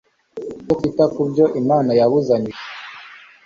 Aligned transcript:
cyo 0.65 0.73
kutita 0.77 1.05
ku 1.13 1.21
byo 1.31 1.45
Imana 1.61 1.91
yabuzanyije 1.99 2.63